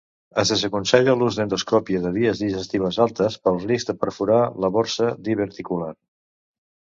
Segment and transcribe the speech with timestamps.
[0.43, 5.93] Es desaconsella l'ús d'endoscòpia de vies digestives altes pel risc de perforar la borsa diverticular.